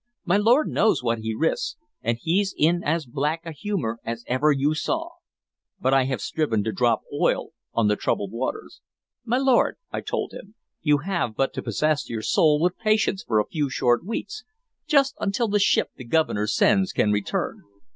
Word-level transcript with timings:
My 0.25 0.35
lord 0.37 0.67
knows 0.67 1.03
what 1.03 1.19
he 1.19 1.35
risks, 1.35 1.75
and 2.01 2.17
he's 2.19 2.55
in 2.57 2.83
as 2.83 3.05
black 3.05 3.45
a 3.45 3.51
humor 3.51 3.99
as 4.03 4.23
ever 4.25 4.51
you 4.51 4.73
saw. 4.73 5.09
But 5.79 5.93
I 5.93 6.05
have 6.05 6.21
striven 6.21 6.63
to 6.63 6.71
drop 6.71 7.03
oil 7.13 7.49
on 7.75 7.87
the 7.87 7.95
troubled 7.95 8.31
waters. 8.31 8.81
'My 9.25 9.37
lord,' 9.37 9.77
I 9.91 10.01
told 10.01 10.33
him, 10.33 10.55
'you 10.81 11.03
have 11.05 11.35
but 11.35 11.53
to 11.53 11.61
posses 11.61 12.09
your 12.09 12.23
soul 12.23 12.59
with 12.59 12.79
patience 12.79 13.21
for 13.21 13.37
a 13.37 13.45
few 13.45 13.69
short 13.69 14.03
weeks, 14.03 14.43
just 14.87 15.13
until 15.19 15.47
the 15.47 15.59
ship 15.59 15.91
the 15.95 16.03
Governor 16.03 16.47
sends 16.47 16.93
can 16.93 17.11
return. 17.11 17.61